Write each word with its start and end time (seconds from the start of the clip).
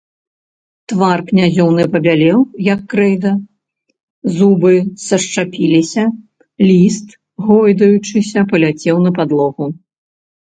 Твар 0.91 1.19
князёўны 1.29 1.83
пабялеў, 1.95 2.39
як 2.67 2.79
крэйда, 2.93 3.33
зубы 4.37 4.71
сашчапіліся, 5.09 6.03
ліст, 6.69 7.07
гойдаючыся, 7.51 8.39
паляцеў 8.53 8.95
на 9.05 9.11
падлогу. 9.21 9.65